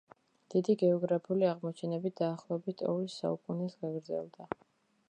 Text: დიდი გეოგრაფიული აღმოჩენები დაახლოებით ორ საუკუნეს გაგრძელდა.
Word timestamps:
დიდი 0.53 0.75
გეოგრაფიული 0.83 1.47
აღმოჩენები 1.49 2.13
დაახლოებით 2.23 2.83
ორ 2.95 3.05
საუკუნეს 3.19 3.79
გაგრძელდა. 3.85 4.53